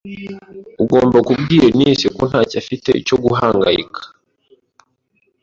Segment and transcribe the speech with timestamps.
[0.83, 4.01] Ugomba kubwira Eunice ko ntacyo afite cyo guhangayika.